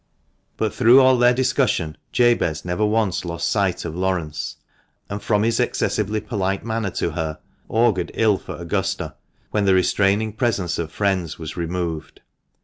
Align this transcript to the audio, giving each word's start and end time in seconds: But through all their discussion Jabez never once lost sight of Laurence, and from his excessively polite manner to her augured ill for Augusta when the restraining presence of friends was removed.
But 0.57 0.73
through 0.73 0.99
all 0.99 1.15
their 1.15 1.31
discussion 1.31 1.95
Jabez 2.11 2.65
never 2.65 2.83
once 2.83 3.23
lost 3.23 3.51
sight 3.51 3.85
of 3.85 3.95
Laurence, 3.95 4.55
and 5.11 5.21
from 5.21 5.43
his 5.43 5.59
excessively 5.59 6.19
polite 6.19 6.65
manner 6.65 6.89
to 6.89 7.11
her 7.11 7.37
augured 7.69 8.09
ill 8.15 8.39
for 8.39 8.55
Augusta 8.55 9.13
when 9.51 9.65
the 9.65 9.75
restraining 9.75 10.33
presence 10.33 10.79
of 10.79 10.91
friends 10.91 11.37
was 11.37 11.55
removed. 11.55 12.19